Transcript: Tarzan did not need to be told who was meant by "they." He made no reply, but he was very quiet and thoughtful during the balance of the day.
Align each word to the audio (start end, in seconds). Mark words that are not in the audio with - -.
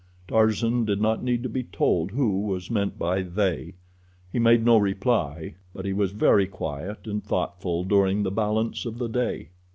Tarzan 0.27 0.83
did 0.83 0.99
not 0.99 1.23
need 1.23 1.43
to 1.43 1.47
be 1.49 1.61
told 1.61 2.09
who 2.09 2.41
was 2.41 2.71
meant 2.71 2.97
by 2.97 3.21
"they." 3.21 3.75
He 4.31 4.39
made 4.39 4.65
no 4.65 4.79
reply, 4.79 5.53
but 5.75 5.85
he 5.85 5.93
was 5.93 6.11
very 6.11 6.47
quiet 6.47 7.05
and 7.05 7.23
thoughtful 7.23 7.83
during 7.83 8.23
the 8.23 8.31
balance 8.31 8.83
of 8.87 8.97
the 8.97 9.07
day. 9.09 9.49